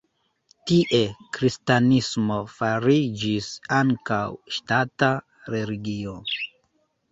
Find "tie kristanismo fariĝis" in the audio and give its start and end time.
0.69-3.51